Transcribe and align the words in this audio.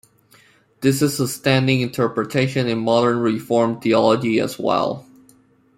This 0.79 1.03
is 1.03 1.19
the 1.19 1.27
standing 1.27 1.81
interpretation 1.81 2.65
in 2.67 2.79
modern 2.79 3.19
Reformed 3.19 3.83
theology 3.83 4.39
as 4.39 4.57
well. 4.57 5.05